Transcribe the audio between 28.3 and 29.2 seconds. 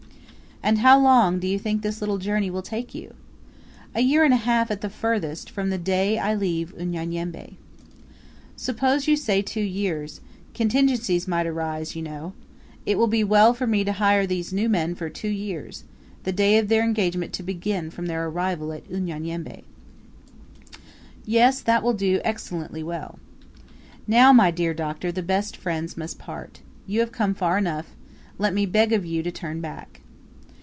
let me beg of